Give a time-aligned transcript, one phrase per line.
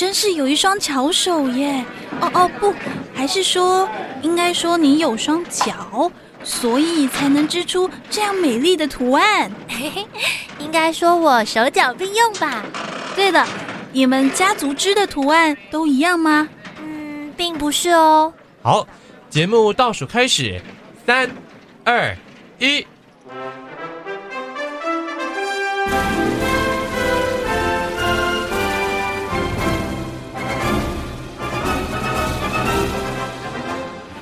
[0.00, 1.84] 真是有一双巧手耶！
[2.22, 2.74] 哦哦不，
[3.14, 3.86] 还是说，
[4.22, 6.10] 应该说你有双脚。
[6.42, 9.52] 所以才能织出这样美丽的图案。
[9.68, 10.06] 嘿嘿，
[10.58, 12.64] 应该说我手脚并用吧。
[13.14, 13.46] 对了，
[13.92, 16.48] 你们家族织的图案都一样吗？
[16.82, 18.32] 嗯，并不是哦。
[18.62, 18.88] 好，
[19.28, 20.58] 节目倒数开始，
[21.04, 21.30] 三、
[21.84, 22.16] 二、
[22.58, 22.86] 一。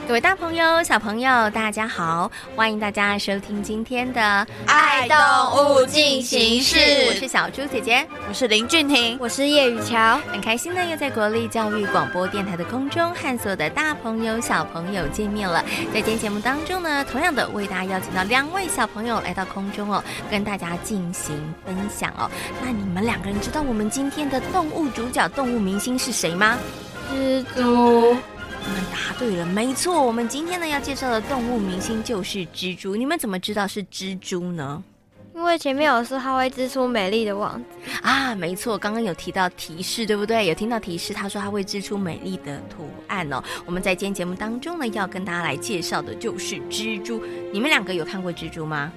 [0.09, 2.33] 各位大朋友、小朋友，大家好！
[2.57, 4.21] 欢迎大家收听今天的
[4.67, 6.77] 《爱动物进行式》。
[7.09, 10.19] 我是小猪姐姐，我是林俊婷，我是叶雨乔。
[10.33, 15.63] 很开心呢，又在国立教育广播电台的空中和所有的大朋友、小朋友见面了。
[15.93, 22.31] 在今天节目当中呢，同样的为大家邀请到两位小朋友来到空中哦，跟大家进行分享哦。
[22.65, 26.57] 那你们两个人知道我们今天的动物主角、动物明星是谁吗？
[27.13, 28.17] 蜘蛛。
[28.69, 30.03] 你们答对了，没错。
[30.03, 32.95] 我们今天呢要介绍的动物明星就是蜘蛛。
[32.95, 34.83] 你们怎么知道是蜘蛛呢？
[35.35, 38.77] 因为前面有说它会织出美丽的网子啊，没错。
[38.77, 40.47] 刚刚有提到提示，对不对？
[40.49, 43.43] 有听到提示，他说他会织出美丽的图案哦。
[43.65, 47.25] 我们在今天节目当中呢，要跟大家来介绍的就是蜘蛛。
[47.53, 48.93] 你们两个有看过蜘蛛吗？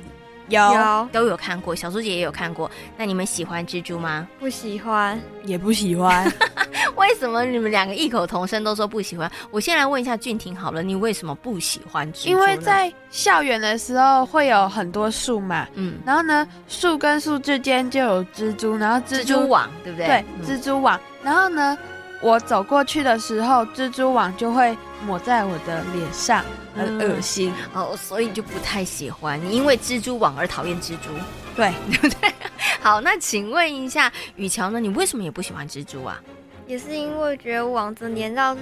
[0.52, 1.76] 有，有都有看过。
[1.76, 2.70] 小猪姐也有看过。
[2.98, 4.28] 那你们喜欢蜘蛛吗？
[4.40, 6.32] 不喜欢，也不喜欢。
[6.98, 9.32] 为什么你们两个异口同声都说不喜欢？
[9.50, 12.30] 我先来问一下俊婷好了，你为什么不喜欢蜘蛛？
[12.30, 20.08] 因为在校园的时候会有很多树嘛，嗯，然后呢，树跟树之间就有蜘蛛，然后蜘蛛，蜘蛛网对不对？
[20.08, 21.00] 对，嗯、蜘蛛网。
[21.24, 21.78] 然后呢，
[22.22, 26.46] 我走过去的时候，蜘蛛网就会抹在我的脸上，
[26.76, 29.44] 很恶心、嗯、哦，所以就不太喜欢。
[29.44, 31.10] 你因为蜘蛛网而讨厌蜘蛛，
[31.56, 32.32] 对，对不对？
[32.80, 34.80] 好，那请问一下雨乔呢？
[34.80, 36.22] 你为什么也不喜欢蜘蛛啊？
[36.68, 38.56] 也是因为觉得网子粘到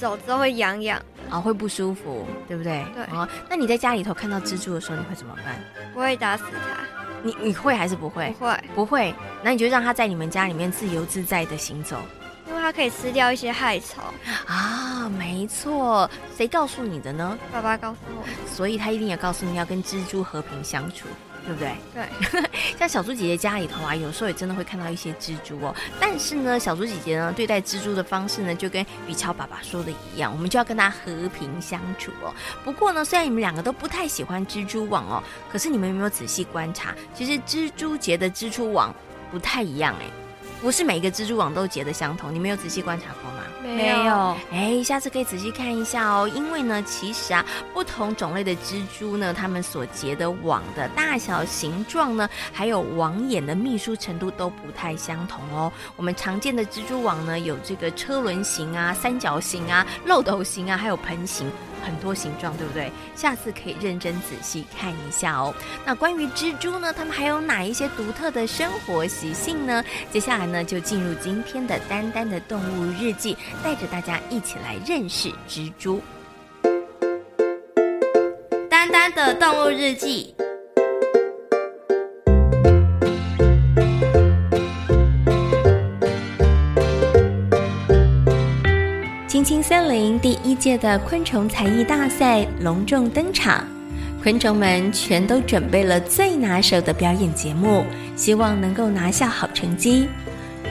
[0.00, 0.98] 手之后会痒痒，
[1.28, 2.84] 啊、哦，会不舒服，对不对？
[2.94, 3.04] 对。
[3.14, 5.62] 哦，那你在家里头看到蜘蛛的时候，你会怎么办？
[5.92, 6.82] 不会打死它。
[7.22, 8.34] 你你会还是不会？
[8.38, 9.14] 不会，不会。
[9.44, 11.98] 那你就让它在你们家里面自由自在的行走，
[12.52, 14.04] 因为它可以吃掉一些害虫。
[14.46, 16.08] 啊，没错。
[16.36, 17.38] 谁告诉你的呢？
[17.50, 18.24] 爸爸告诉我。
[18.46, 21.06] 所以他一定也告诉你要跟蜘蛛和平相处。
[21.44, 21.74] 对不对？
[21.92, 22.08] 对，
[22.78, 25.74] 像小猪姐姐家里头啊，有时候也真的会看到一些蜘蛛哦。
[25.98, 32.32] 但是呢，小猪姐姐呢对待蜘蛛的方式呢，就跟雨乔爸爸说的一样，我们就要跟它和平相处哦。
[32.62, 36.94] 不过呢，虽然你们两个都不太喜欢蜘蛛网哦，可是你们有没有仔细观察？
[37.12, 38.94] 其实蜘蛛结的蜘蛛网
[39.32, 40.06] 不太一样哎，
[40.62, 42.32] 不是每一个蜘蛛网都结的相同。
[42.32, 43.42] 你们有仔细观察过吗？
[43.64, 46.30] 没有，哎，下次可以仔细看一下哦。
[46.32, 55.72] 因为呢，其实啊，不同种类的蜘蛛呢，它们所结的网的大小、形状呢，还有网眼的密疏程度都不太相同哦。
[55.96, 61.50] 我们常见的蜘蛛网呢，有这个车轮形啊、三角形啊、漏斗形啊，还有盆形。
[61.82, 62.90] 很多形状，对不对？
[63.14, 65.54] 下次可以认真仔细看一下哦。
[65.84, 69.84] 那关于蜘蛛呢，它们还有哪一些独特的生活习性呢？
[70.10, 76.00] 接下来呢，就进入今天的丹丹的动物日记，带着大家一起来认识蜘蛛。
[78.70, 80.34] 丹丹的动物日记。
[89.42, 93.66] 青青森林第一届的昆虫才艺大赛隆重登场，
[94.22, 97.84] 昆虫们全都准备了最拿手的表演节目，
[98.14, 100.08] 希望能够拿下好成绩。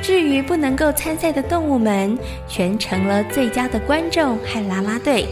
[0.01, 5.27] 至于不能够参赛的动物们，全成了最佳的观众和啦啦队。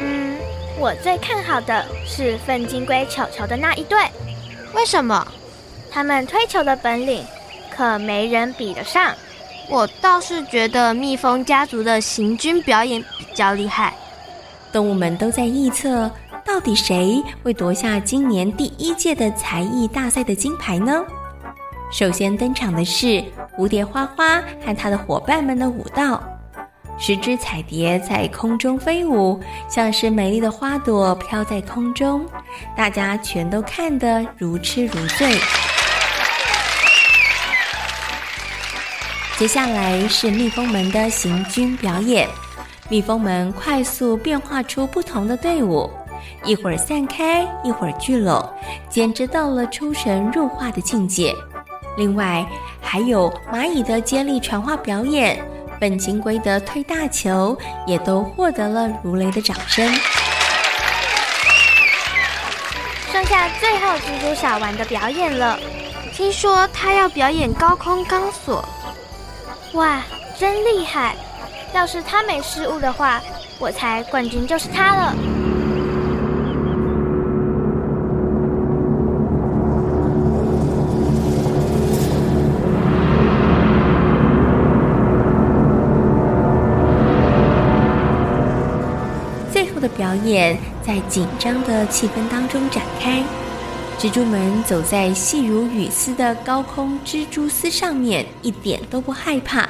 [0.00, 0.36] 嗯，
[0.80, 3.96] 我最看好的是粪金龟球球的那一队。
[4.74, 5.24] 为什么？
[5.92, 7.22] 他们推球的本领，
[7.70, 9.14] 可没人比得上。
[9.72, 13.94] 我倒是觉得蜜蜂家族的行军表演比较厉害。
[14.70, 16.10] 动物们都在预测，
[16.44, 21.02] 到底谁会夺下今年第一届的才艺大赛的金牌呢？
[21.90, 23.24] 首先登场的是
[23.56, 26.22] 蝴蝶花花和他的伙伴们的舞蹈。
[26.98, 29.40] 十只彩蝶在空中飞舞，
[29.70, 32.26] 像是美丽的花朵飘在空中，
[32.76, 35.34] 大家全都看得如痴如醉。
[39.42, 42.28] 接下来是蜜蜂们的行军表演，
[42.88, 45.90] 蜜蜂们快速变化出不同的队伍，
[46.44, 48.40] 一会儿散开，一会儿聚拢，
[48.88, 51.34] 简直到了出神入化的境界。
[51.96, 52.46] 另外，
[52.80, 55.44] 还有蚂蚁的接力传话表演。
[55.80, 59.84] 本金龟的推大球也都获得了如雷的掌声。
[63.10, 65.58] 剩下最后蜘蛛小丸的表演了，
[66.14, 68.64] 听说他要表演高空钢索。
[69.74, 70.02] 哇，
[70.38, 71.16] 真厉害！
[71.74, 73.22] 要是他没失误的话，
[73.58, 75.14] 我猜冠军就是他了。
[89.50, 93.22] 最后的表演在紧张的气氛当中展开，
[93.98, 99.68] 蜘蛛们走在细如雨丝的高空蜘蛛丝上面，一点都不害怕。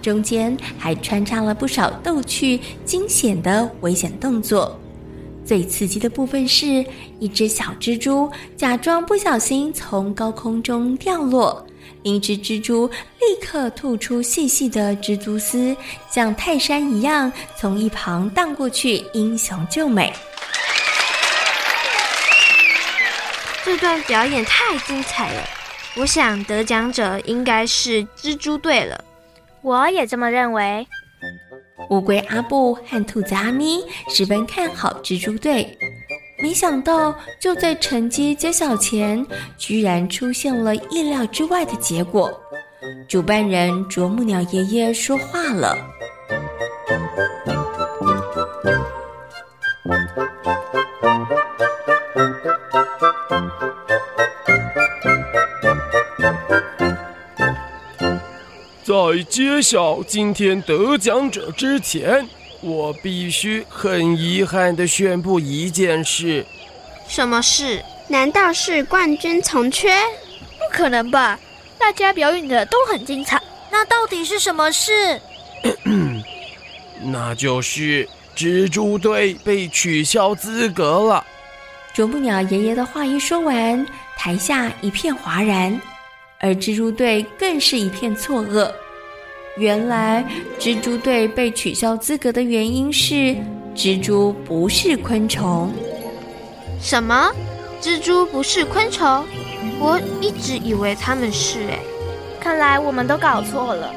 [0.00, 4.78] 中间还穿插了不少逗趣、惊险的危险动作。
[5.44, 6.84] 最刺激的部分是
[7.18, 11.66] 一只小蜘蛛假装不小心从高空中掉落。
[12.04, 15.76] 另一只蜘蛛立刻吐出细细的蜘蛛丝，
[16.10, 20.10] 像泰山一样从一旁荡过去，英雄救美。
[23.68, 25.42] 这段表演太精彩了，
[25.94, 29.04] 我想得奖者应该是蜘蛛队了。
[29.60, 30.86] 我也这么认为。
[31.90, 35.78] 乌龟阿布和兔子阿咪十分看好蜘蛛队。
[36.42, 39.24] 没想到，就在成绩揭晓前，
[39.58, 42.40] 居然出现了意料之外的结果。
[43.06, 45.76] 主办人啄木鸟爷爷说话了
[58.84, 62.28] ：“在揭晓今天得奖者之前。”
[62.60, 66.44] 我必须很遗憾地宣布一件事。
[67.06, 67.80] 什么事？
[68.08, 69.88] 难道是冠军从缺？
[70.58, 71.38] 不可能吧！
[71.78, 73.40] 大家表演的都很精彩。
[73.70, 75.20] 那到底是什么事？
[77.04, 81.24] 那就是蜘蛛队被取消资格了。
[81.98, 83.84] 啄木鸟爷爷的话一说完，
[84.16, 85.80] 台下一片哗然，
[86.38, 88.70] 而蜘蛛队更是一片错愕。
[89.56, 90.24] 原来
[90.60, 93.34] 蜘蛛队被取消资格的原因是
[93.74, 95.72] 蜘蛛不是昆虫。
[96.80, 97.32] 什么？
[97.82, 99.24] 蜘蛛不是昆虫？
[99.80, 101.80] 我一直以为他们是诶。
[102.38, 103.92] 看来我们都搞错了。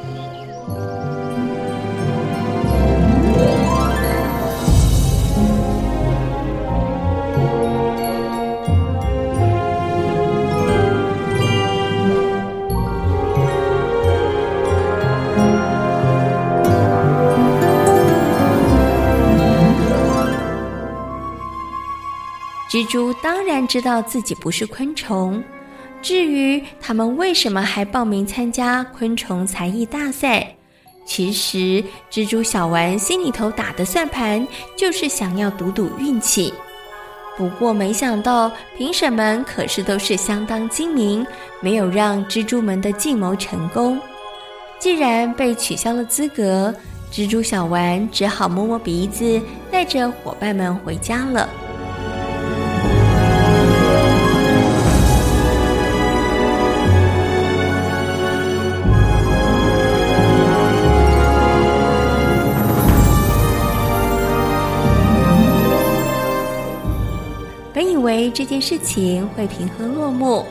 [22.71, 25.43] 蜘蛛当然知道自己不是昆虫，
[26.01, 30.55] 至于他们为什么还报名参加昆虫才艺大赛，
[31.05, 36.53] 其实蜘蛛小丸心里头打的算盘就是想要赌赌运气。
[37.35, 41.27] 不过没想到评审们可是都是相当精明，
[41.59, 43.99] 没有让蜘蛛们的计谋成功。
[44.79, 46.73] 既然被取消了资格，
[47.11, 51.49] 蜘蛛小丸只好摸摸鼻子，带着伙伴们回家了。
[68.21, 70.45] 为这件事情会平和落幕，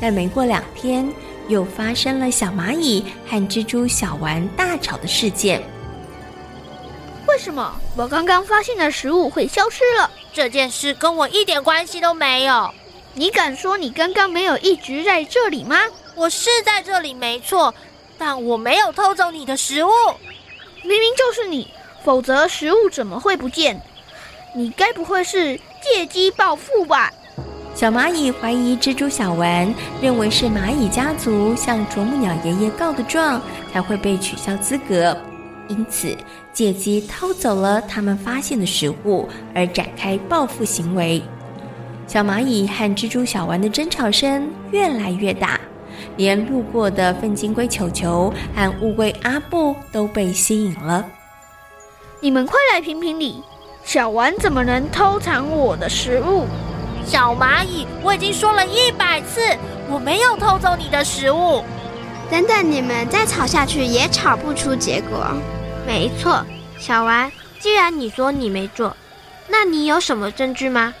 [0.00, 1.12] 但没过两天，
[1.48, 5.60] 又发生了小蚂蚁和蜘蛛小丸大吵的事件。
[7.26, 10.08] 为什么我刚刚发现的食物会消失了？
[10.32, 12.72] 这件事跟我一点关系都没有。
[13.14, 15.76] 你敢说你刚刚没有一直在这里吗？
[16.14, 17.74] 我是在这里没错，
[18.16, 19.90] 但我没有偷走你的食物。
[20.84, 21.68] 明明就是你，
[22.04, 23.82] 否则食物怎么会不见？
[24.54, 25.60] 你该不会是……
[25.82, 27.12] 借机报复吧！
[27.74, 33.40] 小蚂蚁怀疑蜘蛛小丸，认为是蚂蚁家族向啄木鸟爷爷告的状，
[33.72, 35.16] 才会被取消资格，
[35.68, 36.16] 因此
[36.52, 41.22] 借机偷走了他们发现的食物，而展开报复行为。
[42.08, 45.60] 小蚂蚁和蜘蛛小丸的争吵声越来越大，
[46.16, 51.04] 连路过的粪金龟球球和乌龟阿布都被吸引了。
[52.20, 53.40] 你们快来评评理，
[53.88, 56.46] 小丸怎么能偷藏我的食物？
[57.06, 59.40] 小蚂蚁，我已经说了一百次，
[59.88, 61.64] 我没有偷走你的食物。
[62.30, 65.26] 等等，你们再吵下去也吵不出结果。
[65.86, 66.44] 没错，
[66.78, 68.94] 小丸，既然你说你没做，
[69.48, 70.92] 那你有什么证据吗？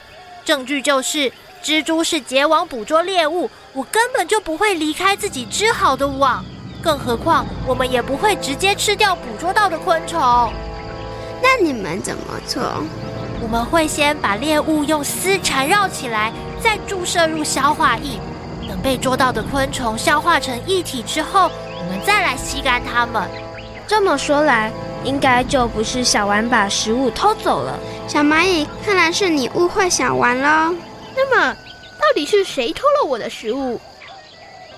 [0.42, 1.30] 证据就是
[1.62, 6.42] 蜘蛛是结网捕捉猎物，我根本就不会离开自己织好的网，
[6.80, 10.50] 更何况我们也不会直接吃掉捕捉到的昆虫。
[11.42, 12.62] 那你们怎么做？
[13.40, 18.18] 我们会先把猎物用丝缠绕起来，再注射入消化液。
[18.68, 23.22] 等被捉到的昆虫消化成液体之后，我们再来吸干它们。
[23.86, 24.70] 这么说来，
[25.04, 27.78] 应该就不是小丸把食物偷走了。
[28.06, 30.74] 小蚂蚁，看来是你误会小丸了。
[31.16, 33.80] 那么，到底是谁偷了我的食物？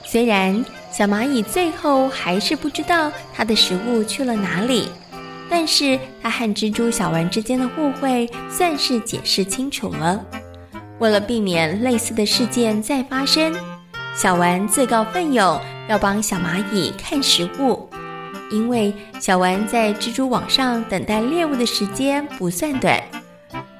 [0.04, 4.90] 虽然小蚂蚁最后还是不知道它的食物去了哪里，
[5.50, 10.24] 但是它和蜘蛛小丸之间的误会算是解释清楚了。
[11.00, 13.52] 为了避免类似的事件再发生，
[14.14, 17.88] 小丸自告奋勇要帮小蚂蚁看食物，
[18.50, 23.02] 因为小丸在蜘蛛网上等待猎物的时间不算短。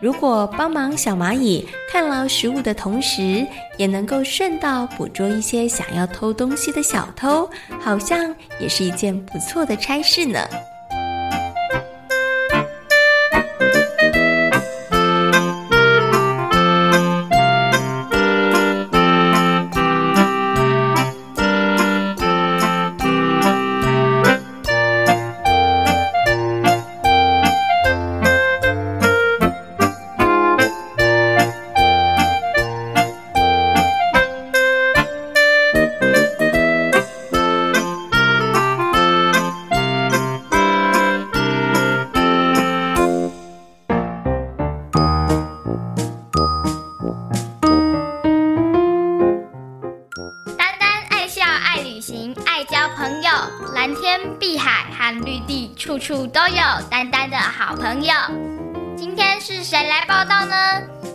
[0.01, 3.47] 如果帮忙小蚂蚁看牢食物的同时，
[3.77, 7.49] 也能够顺道捕捉一些想要偷东西的小偷，
[7.79, 10.41] 好像也是一件不错的差事呢。
[57.11, 58.13] 丹丹的好朋友。
[58.97, 60.55] 今天是谁来报道呢？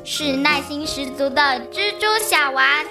[0.03, 2.85] 是耐心十足的蜘蛛小丸。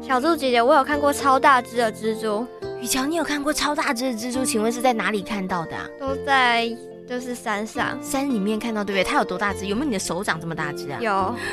[0.00, 2.46] 小猪姐姐，我有看过超大只的蜘蛛。
[2.80, 4.44] 雨乔，你有看过超大只的蜘蛛？
[4.44, 5.84] 请问是在哪里看到的啊？
[5.98, 6.68] 都在，
[7.08, 9.04] 就是山上，山里面看到，对不对？
[9.04, 9.66] 它有多大只？
[9.66, 11.00] 有没有你的手掌这么大只啊？
[11.00, 11.34] 有。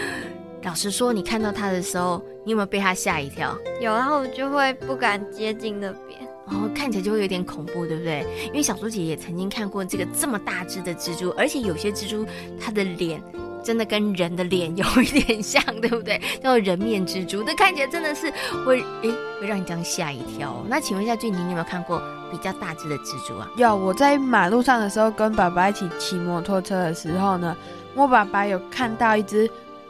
[0.66, 3.56] 老实说，你看到它的时候，你有没有被它吓一跳？
[3.80, 8.26] 有，然后我就会不敢接近那边，然后看起来就会有点恐怖，对不对？
[8.48, 12.26] 因为小猪姐也曾经看过这个这么大只的蜘蛛，而且有些蜘蛛
[12.60, 13.22] 它的脸
[13.64, 16.20] 真的跟人的脸有一点像，对不对？
[16.42, 18.34] 叫做人面蜘蛛，那看起来真的是
[18.66, 20.66] 会诶，会让你这样吓一跳。
[20.68, 23.48] 那请问一下，俊宁，你有没有看过比较大只的蜘蛛啊？
[23.56, 27.56] 有，我在马路上的时候跟爸爸一起骑摩托车的时候呢，
[27.94, 29.48] 我爸爸有看到一只。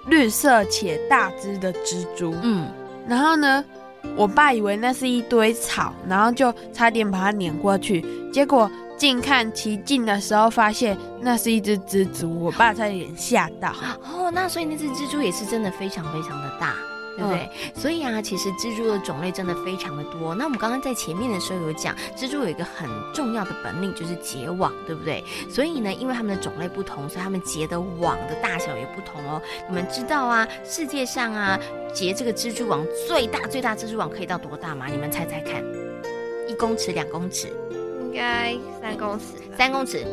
[0.07, 2.67] 绿色且大只的蜘蛛，嗯，
[3.07, 3.63] 然后呢，
[4.15, 13.73] 我爸以为那是一堆草，然后就差点把它碾过去，结果近看其近的时候，发现那是一只蜘蛛，我爸差点吓到。
[14.03, 16.75] 哦，那所以那只蜘蛛也是真的非常非常的大。
[17.15, 17.49] 对不对？
[17.73, 20.35] 嗯、所以啊，其实蜘蛛的种类真的非常的多。
[20.35, 25.23] 那我们刚刚在前面的时候有讲，蜘蛛有一个很重要的本领，就是结网，对不对？
[25.49, 29.41] 所以呢，因为它们的种类不同，所以它们结的网的大小也不同哦。
[29.67, 31.59] 你们知道啊，世界上啊，
[31.93, 34.87] 结这个蜘蛛网最大最大蜘蛛网可以到多大吗？
[34.87, 35.63] 你们猜猜看，
[36.47, 37.47] 一公尺、两公尺？
[38.01, 39.25] 应该三公尺。
[39.57, 40.05] 三公尺。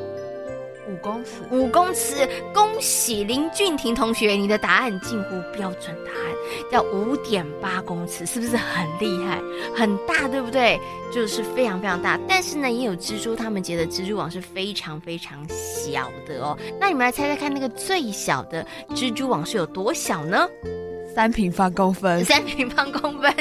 [0.92, 2.28] 五公尺，五公尺！
[2.52, 6.34] 恭喜林俊廷同学，你的答案近乎标准答案，
[6.70, 9.40] 要五点八公尺，是不是很厉害？
[9.74, 10.78] 很大，对不对？
[11.10, 12.20] 就是非常非常大。
[12.28, 16.56] 但是呢，也有蜘蛛，他们结的蜘蛛网是非常非常小的哦。
[16.78, 20.46] 那你们来猜猜看，那个最小的蜘蛛网是有多小呢？
[21.14, 22.22] 三平方公分。
[22.24, 23.34] 三平方公分。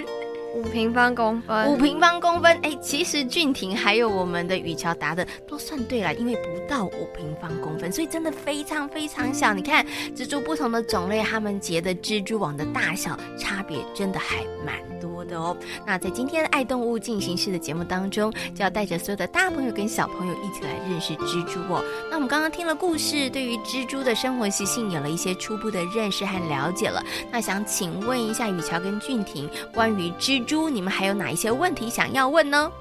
[0.54, 9.54] 五平方公分，五平方公分，哎，其实俊廷还有我们的雨乔答的都算对了，因为不到五平方公分，所以真的非常非常小。
[9.54, 15.56] 你看，蜘蛛不同的种类，它们结的蜘蛛网的大小差别真的还蛮多的哦。
[15.86, 21.84] 那在今天的爱动物进行式的节目当中，就要带着所有的大朋友跟小朋友一起来认识蜘蛛哦。
[22.10, 27.02] 那我们刚刚听了故事，对于蜘蛛的生活习性有了一些初步的认识和了解了。
[27.32, 32.72] 那想请问一下雨乔跟俊廷，关于蜘蛛，你们还有哪一些问题想要问呢？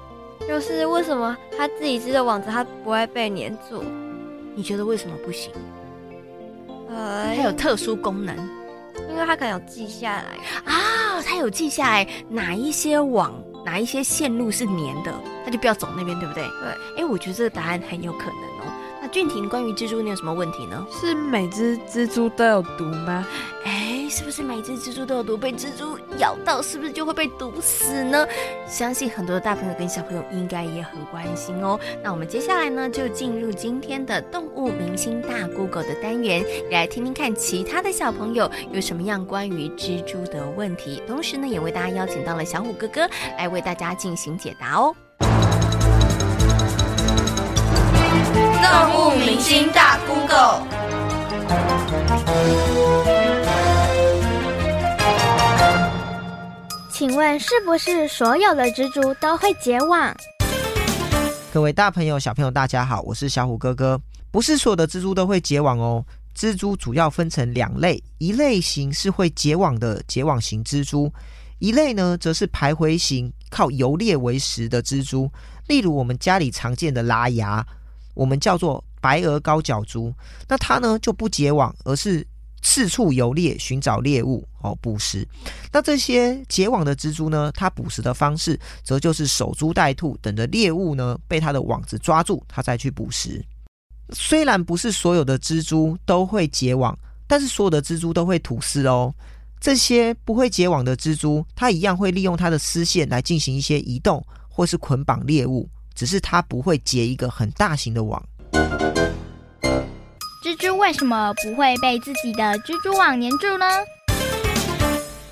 [0.47, 3.83] 就是为什么它自己织的网子它不会被粘住？
[4.55, 5.51] 你觉得为什么不行？
[6.89, 8.35] 呃，它有特殊功能。
[9.09, 13.33] 因为它可能有记下来啊，它有记下来哪一些网、
[13.65, 15.13] 哪一些线路是粘的，
[15.43, 16.43] 他就不要走那边，对不对？
[16.43, 17.01] 对。
[17.01, 18.73] 哎，我觉得这个答案很有可能哦。
[19.01, 20.85] 那俊廷，关于蜘蛛，你有什么问题呢？
[20.91, 23.25] 是每只蜘蛛都有毒吗？
[23.65, 25.37] 哎，是不是每只蜘蛛都有毒？
[25.37, 28.27] 被蜘蛛咬到，是不是就会被毒死呢？
[28.67, 31.79] 相信很多的大朋友跟小朋友应该也很关心哦。
[32.03, 41.01] 那我们接下来呢，就进入今天的动物明星大 Google 的单元，也来听听看其他的小朋友有什么样关于蜘蛛的问题。
[41.07, 44.93] 同时呢，也为大家邀请到了小虎哥哥来为大家进行解答哦。
[48.61, 50.63] 动物明星大 Google，
[57.01, 60.15] 请问是不是所有的蜘蛛都会结网？
[61.51, 63.99] 各位大朋友、小朋友，大家好，我是小虎哥哥。
[64.29, 66.05] 不是所有的蜘蛛都会结网哦。
[66.37, 71.11] 蜘蛛主要分成两类，一类型是会结网的结网型蜘蛛，
[71.57, 75.27] 一类呢则是徘徊型，靠游猎为食的蜘蛛。
[75.65, 77.65] 例如我们家里常见的拉牙。
[78.13, 80.13] 我们叫做白额高脚蛛，
[80.47, 82.23] 那它呢就不结网，而是
[82.61, 85.27] 四处游猎寻找猎物哦捕食。
[85.71, 93.43] 那这些结网的蜘蛛呢，它捕食的方式则就是守株待兔，等着猎物呢被它的网子抓住，它再去捕食。
[94.11, 99.13] 虽然不是所有的蜘蛛都会结网，但是所有的蜘蛛都会吐丝哦。
[99.59, 105.69] 这些不会结网的蜘蛛，它一样会利用它的丝线来进行一些移动或是捆绑猎物。
[105.93, 108.23] 只是它不会结一个很大型的网。
[110.43, 113.65] 蜘蛛为什么不会被自己的蜘蛛网粘住呢？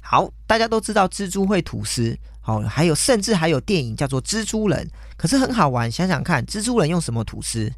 [0.04, 4.86] 好，大家都知道蜘蛛会吐丝，好，还有甚至还有电影叫做《蜘蛛人》，
[5.18, 7.74] 可是很好玩，想想看，蜘蛛人用什么吐丝？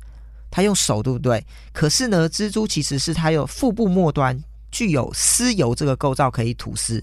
[0.49, 1.41] 他用手，对不对？
[1.71, 4.37] 可是呢，蜘蛛其实是它有腹部末端
[4.69, 7.01] 具有丝油这个构造可以吐丝。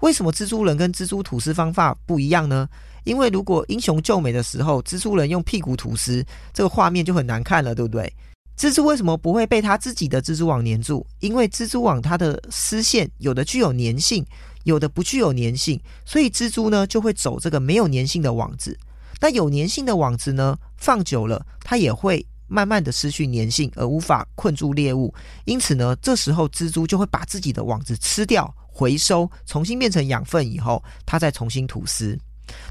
[0.00, 2.66] 为什么蜘蛛人跟蜘蛛吐丝方法不一样呢？
[3.04, 8.10] 因为如果英雄救美的时候，蜘蛛人用屁股吐丝，这个画面就很难看了，对不对？
[8.56, 11.06] 蜘蛛为什么不会被它自己的蜘蛛网粘住？
[11.20, 14.24] 因为蜘蛛网它的丝线有的具有粘性，
[14.64, 18.78] 有的不具有粘性，所以蜘蛛呢就会走这个没有粘性的网子。
[19.20, 25.12] 那有粘性的网子呢，放久了它也会慢慢的失去粘性，而无法困住猎物。
[25.44, 32.18] 因此呢，这时候蜘蛛就会把自己的网子吃掉，回收，重新变成养分以后，它再重新吐丝。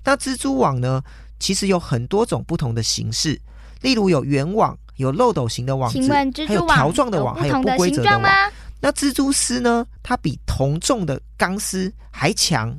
[0.04, 1.04] 那蜘蛛网呢，
[1.40, 3.40] 其实有很多种不同的形式，
[3.82, 6.12] 例如有圆网、有漏斗型的网子，
[6.48, 8.52] 还有条状的网，还有不规则的网。
[8.82, 12.76] 那蜘蛛丝呢，它比同重的钢丝还强，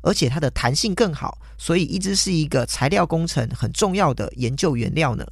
[0.00, 5.26] 而且它的弹性更好，所以一直是一个材料工程很重要的研究原料呢。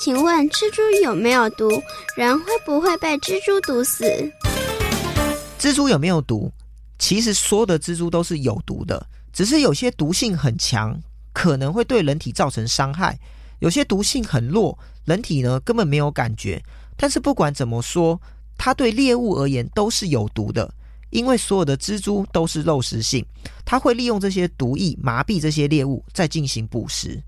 [0.00, 1.70] 请问蜘蛛有没有毒？
[2.16, 4.04] 人会不会被蜘蛛毒死？
[5.58, 6.52] 蜘蛛有没有毒？
[6.98, 10.98] 其实所有的蜘蛛都是有毒的，只是有些毒性很强，
[11.32, 13.14] 可能会对人体造成伤害；
[13.64, 16.62] 有些毒性很弱，人体呢根本没有感觉。
[16.98, 18.20] 但是不管怎么说，
[18.58, 20.70] 它对猎物而言都是有毒的，
[21.08, 23.24] 因为所有的蜘蛛都是肉食性，
[23.64, 27.18] 它会利用这些毒液麻痹这些猎物，再进行捕食。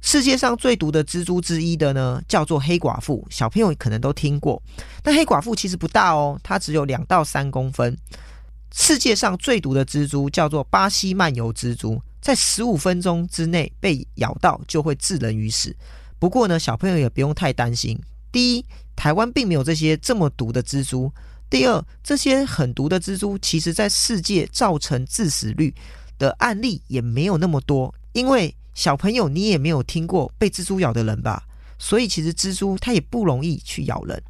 [0.00, 4.62] 世界上最毒的蜘蛛之一的呢，叫做黑寡妇，小朋友可能都听过。
[5.02, 7.94] 但黑寡妇其实不大哦，它只有两到三公分。
[8.72, 15.74] 世界上最毒的蜘蛛叫做巴西漫游蜘蛛，在十五分钟之内被咬到就会致人于死。
[16.18, 17.98] 不过呢，小朋友也不用太担心。
[18.30, 21.10] 第一，台湾并没有这些这么毒的蜘蛛；
[21.48, 25.74] 第二，这些很毒的蜘蛛，其实在世界造成致死率
[26.18, 27.92] 的案例也没有那么多。
[28.12, 31.42] 因为小朋友你也没有听过被蜘蛛咬的人吧？
[31.78, 34.22] 所以其实蜘蛛它也不容易去咬人。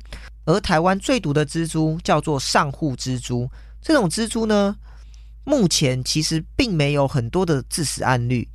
[0.45, 3.51] 而台湾最毒的蜘蛛叫做上户蜘蛛。
[3.83, 4.77] 这种蜘蛛呢，
[5.45, 8.49] 目前其实并没有很多的致死案例。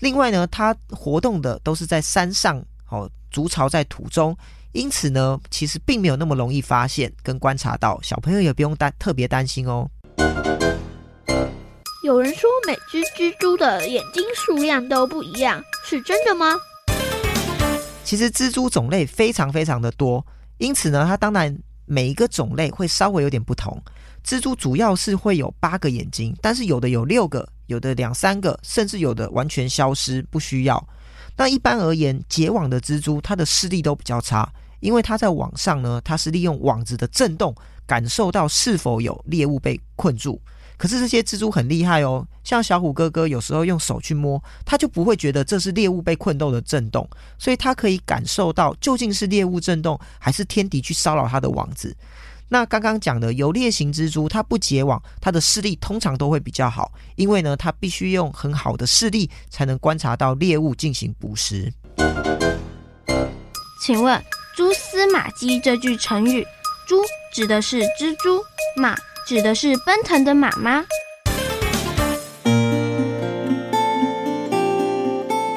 [0.00, 4.36] 另外呢，它活动的都是在山上，哦，筑巢在土中，
[4.72, 7.98] 因此呢，其实并没有那么容易发现跟观察到。
[8.02, 9.88] 小朋友也不用担特别担心哦。
[12.02, 16.54] 有人说每只蜘蛛的眼睛数量都不一样，是真的吗？
[18.04, 20.26] 其实蜘蛛种类非常非常的多，
[20.58, 23.82] 因此呢，它当然每一个种类会稍微有点不同。
[24.26, 30.82] 蜘蛛主要是会有八个眼睛，但是有的有六个，有的两三个，甚至有的完全消失，不需要。
[31.36, 37.54] 那一般而言，结网的蜘蛛它的视力都比较差，因为它在网上呢，它是利用网子的震动
[37.86, 40.40] 感受到是否有猎物被困住。
[40.76, 47.08] 可是这些蜘蛛很厉害哦，像小虎哥哥有时候用手去摸，它就不会觉得这是猎物被困住的震动，
[47.38, 51.94] 所以它可以感受到究竟是猎物震动，还是天敌去骚扰它的网子。
[52.50, 61.72] 那刚刚讲的游猎型蜘蛛，它不结网，它的视力通常都会比较好，因为呢，它必须用很好的视力才能观察到猎物进行捕食。
[63.82, 64.22] 请问
[64.54, 66.46] “蛛丝马迹”这句成语
[66.86, 67.02] ，“蛛”
[67.34, 68.42] 指的是蜘蛛
[68.76, 68.94] ，“马”
[69.26, 70.84] 指的是奔腾的马吗？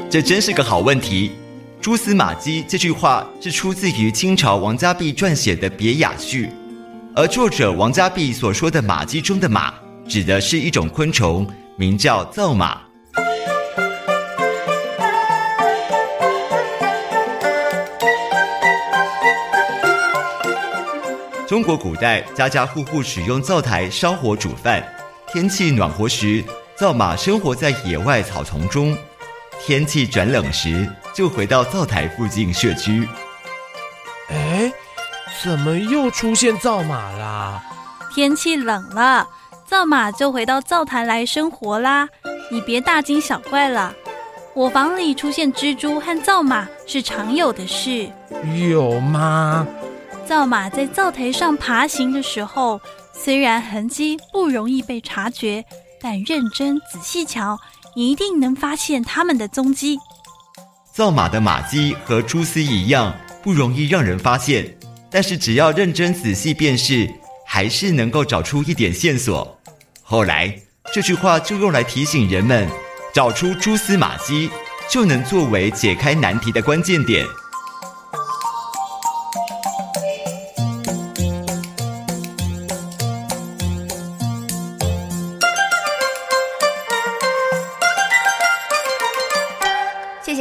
[0.09, 1.33] 这真是个好问题。
[1.81, 6.49] 蛛丝马迹这句话是出自于清朝王家弼撰写的别雅序，
[7.19, 9.73] 而作者王家弼所说的马迹中的马，
[10.07, 12.79] 指的是一种昆虫，名叫灶马。
[21.47, 24.87] 中国古代家家户户使用灶台烧火煮饭，
[25.33, 26.43] 天气暖和时，
[26.75, 28.95] 灶马生活在野外草丛中。
[29.65, 33.09] 天气转冷时，就回到灶台附近社区。
[35.37, 37.61] 哎，怎么又出现灶马啦？
[38.13, 39.27] 天气冷了，
[39.65, 42.07] 灶马就回到灶台来生活啦。
[42.51, 43.93] 你别大惊小怪了。
[44.55, 48.09] 我房里出现蜘蛛和灶马是常有的事。
[48.69, 49.67] 有吗？
[50.25, 52.81] 灶马在灶台上爬行的时候，
[53.13, 55.63] 虽然痕迹不容易被察觉，
[56.01, 57.57] 但认真仔细瞧。
[57.95, 59.97] 你一定能发现它们的踪迹。
[60.91, 64.76] 灶马的马迹和蛛丝一样，不容易让人发现，
[65.09, 67.09] 但是只要认真仔细辨识，
[67.45, 69.59] 还是能够找出一点线索。
[70.01, 70.53] 后来
[70.93, 72.67] 这句话就用来提醒人们，
[73.13, 74.49] 找出蛛丝马迹，
[74.89, 77.25] 就能作为解开难题的关键点。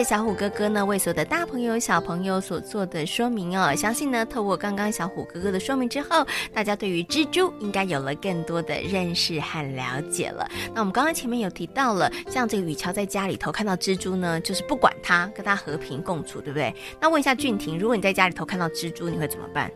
[0.04, 10.48] 小虎哥哥呢，为所有的大朋友、小朋友所做的说明哦，相信呢，透过刚刚小虎哥哥的说明之后，大家对于蜘蛛应该有了更多的认识和了解了。
[10.74, 16.74] 那我们刚刚前面有提到了，像这个雨乔在家里头看到蜘蛛呢，就是不管它，跟它和平共处，对不对？
[17.00, 19.70] 那问一下俊廷，如果你在家里头看到蜘蛛，你会怎么办？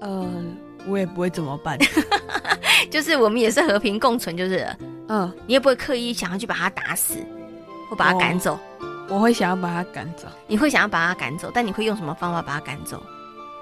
[0.00, 0.26] 呃，
[0.86, 1.78] 我也不会怎么办，
[2.90, 4.58] 就是我们也是和平共存，就是，
[5.08, 7.14] 嗯、呃，你也不会刻意想要去把它打死，
[7.88, 8.54] 或把它赶走。
[8.54, 8.58] 哦
[9.08, 13.02] 我会想要把他赶走，你会想要把他赶走，但你会用什么方法把他赶走？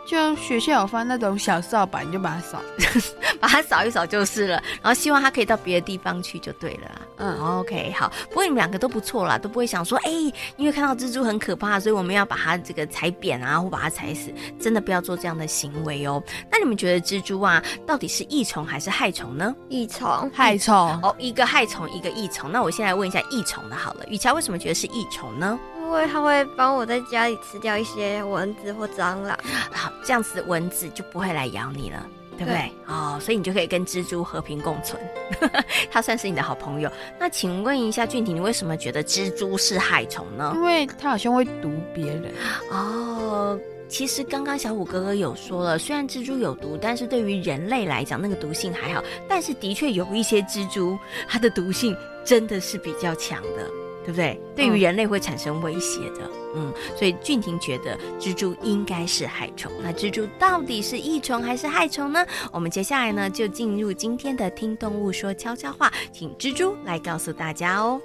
[0.06, 2.62] 就学校有放那种小扫把，你就把它扫，
[3.40, 4.62] 把它扫一扫就是了。
[4.80, 7.00] 然后希望它可以到别的地方去就对了啦。
[7.18, 8.10] 嗯，OK，好。
[8.28, 14.32] 不过你们两个都不错啦，都不会想说，哎、欸，因为看到蜘蛛很可怕，所以我们要把它这个踩扁啊，或把它踩死。
[14.60, 16.22] 真的不要做这样的行为哦。
[16.50, 19.54] 那你们觉得蜘蛛啊，到底是益虫还是害虫呢？
[19.68, 20.74] 益虫，害虫。
[21.02, 22.50] 哦，一个害虫，一个益虫。
[22.52, 24.04] 那我先来问一下益虫的好了。
[24.08, 25.58] 雨乔为什么觉得是益虫呢？
[25.86, 29.38] 因为它会帮我在家里吃掉一些蚊子或蟑螂，
[29.72, 32.54] 好，这样子蚊子就不会来咬你了，对不对？
[32.54, 35.00] 对哦，所以你就可以跟蜘蛛和平共存，
[35.90, 36.90] 它算是你的好朋友。
[37.18, 40.52] 那请问一下俊廷，你为什么觉得蜘蛛是害虫呢？
[40.56, 42.34] 因为它好像会毒别人。
[42.70, 49.02] 哦，其实刚刚小虎哥哥有说了，虽然蜘蛛有毒，但是对于人类来讲，那个毒性还好。
[49.28, 53.85] 但是的确有一些蜘蛛，它的毒性真的是比较强的。
[54.06, 54.40] 对不对？
[54.54, 59.72] 对于人类会产生威胁的，嗯，嗯，所以俊廷觉得蜘蛛应该是害虫。
[59.82, 62.24] 那蜘蛛到底是益虫还是害虫呢？
[62.52, 68.00] 我们接下来呢就进入今天的听动物说悄悄话，请蜘蛛来告诉大家哦。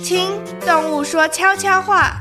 [0.00, 0.28] 听
[0.60, 2.20] 动物说悄悄话，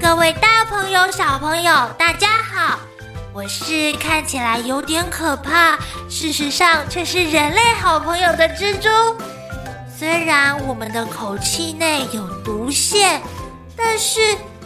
[0.00, 2.27] 各位大朋友、小朋友，大家
[3.48, 8.88] 是看起来有点可怕，事实上却是人类好朋友的蜘蛛。
[9.96, 13.20] 虽然我们的口气内有毒腺，
[13.74, 14.20] 但是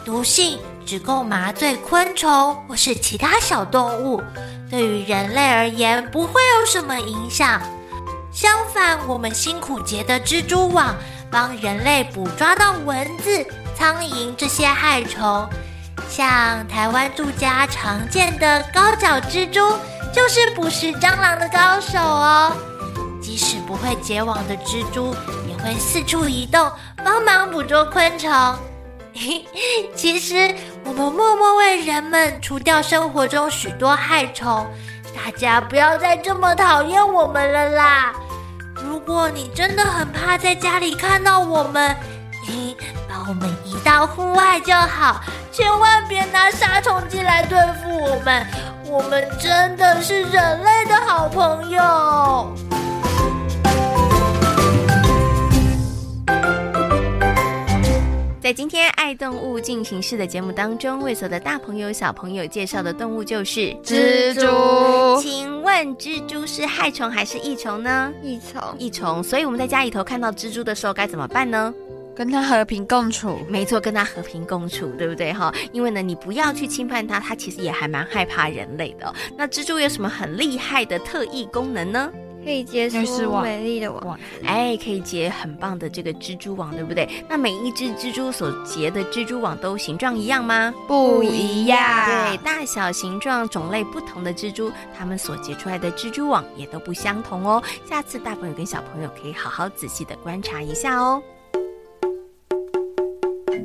[0.05, 4.21] 毒性只够麻醉昆虫或是其他小动物，
[4.69, 7.63] 对于人类而言不会有什么影响。
[8.31, 10.95] 相反，我们辛苦结的蜘蛛网，
[11.31, 13.47] 帮人类捕抓到蚊子、
[13.79, 15.49] 苍蝇这些害虫。
[16.15, 19.79] 像台湾住家常见的高脚蜘蛛，
[20.13, 22.53] 就是捕食蟑螂的高手哦。
[23.19, 25.17] 即使不会结网的蜘蛛，
[25.49, 26.71] 也会四处移动，
[27.03, 28.31] 帮忙捕捉昆虫。
[29.97, 34.67] 其实，我们默默为人们除掉生活中许多害虫。
[35.17, 38.13] 大家不要再这么讨厌我们了啦！
[38.75, 41.97] 如果你真的很怕在家里看到我们，
[43.29, 45.21] 我们移到户外就好，
[45.53, 48.45] 千万别拿杀虫剂来对付我们。
[48.87, 52.53] 我们真的是人类的好朋友。
[58.41, 65.23] 在今天爱动物进行式的节目当中，为所的大朋友小朋友介绍的动物就是蜘蛛。
[65.23, 68.13] 请问蜘蛛是害虫还是益虫呢？
[68.21, 69.23] 益虫，益虫。
[69.23, 71.73] 所以我们在家里头看到蜘蛛的时候该怎么办呢？
[72.15, 73.39] 跟它和平共处。
[73.49, 75.53] 没错，跟它和平共处，对不对哈？
[75.73, 79.13] 因为呢，你不要去侵犯它，它其实也还蛮害怕人类的。
[79.37, 82.11] 那蜘蛛有什么很厉害的特异功能呢？
[82.45, 87.09] 可以结出美丽的网，哎，可以结很棒的这个蜘蛛网，对不对？
[87.29, 90.75] 那每一只蜘蛛所结的蜘蛛网都形状一样吗？
[90.89, 91.79] 不一样。
[92.05, 97.63] 对，大小、形状、种类不同的蜘蛛，它们所结出来的蜘蛛网也都不相同哦。
[97.89, 101.23] 下次大朋友跟小朋友可以好好仔细的观察一下哦。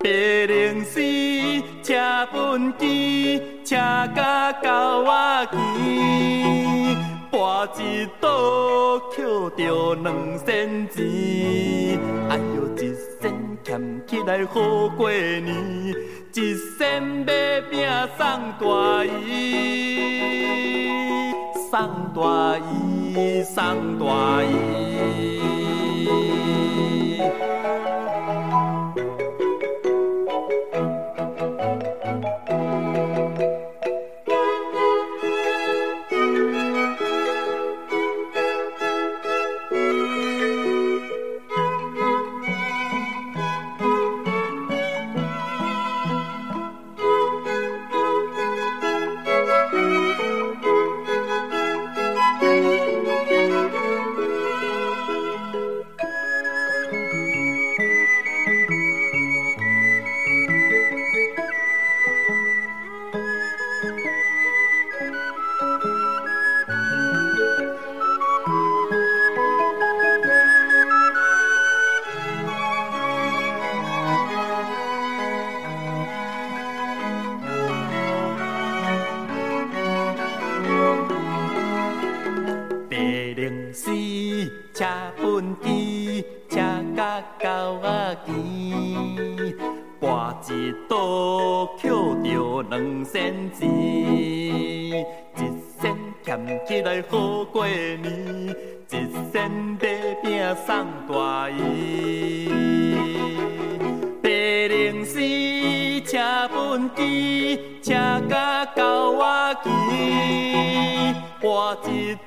[0.00, 1.00] 白龙丝
[1.82, 1.94] 车
[2.32, 3.74] 畚箕，车
[4.14, 5.56] 甲狗仔墘，
[7.32, 7.34] 跋
[7.82, 8.28] 一倒
[9.10, 10.06] 捡着两
[10.38, 10.96] 仙钱。
[12.30, 13.24] 哎呦，一仙
[13.64, 15.48] 俭起来好过年，
[16.32, 18.24] 一仙买饼送
[18.60, 19.36] 大姨，
[21.70, 21.74] 送
[22.14, 24.04] 大姨，送大
[24.44, 25.67] 姨。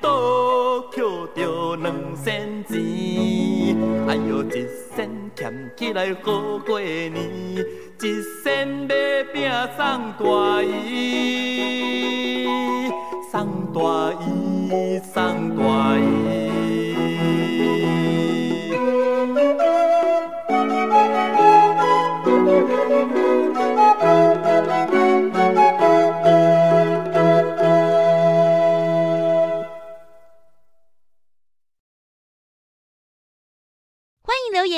[0.00, 1.02] 都捡
[1.34, 2.78] 着两仙钱，
[4.08, 7.14] 哎哟，一仙俭起来好过年，
[8.00, 8.94] 一仙买
[9.32, 12.46] 饼送大姨，
[13.30, 13.32] 送
[13.72, 13.80] 大
[14.20, 16.51] 姨，送大姨。